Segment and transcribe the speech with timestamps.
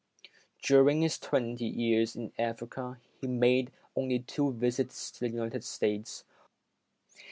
[0.63, 6.23] During his twenty years in Africa, he made only two visits to the United States.